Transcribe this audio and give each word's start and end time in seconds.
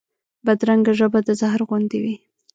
بدرنګه 0.45 0.93
ژبه 0.99 1.19
د 1.27 1.29
زهر 1.39 1.59
غوندې 1.67 1.99
وي 2.03 2.15